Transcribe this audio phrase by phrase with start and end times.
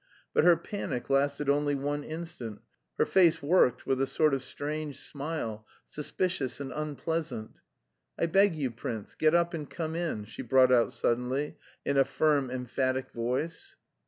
[0.33, 2.63] But her panic lasted only one instant,
[2.97, 7.59] her face worked with a sort of strange smile, suspicious and unpleasant.
[8.17, 12.03] "I beg you, prince, get up and come in," she brought out suddenly, in a
[12.03, 13.75] firm, emphatic voice.